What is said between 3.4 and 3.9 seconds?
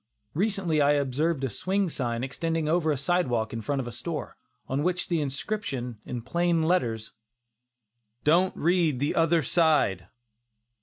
in front of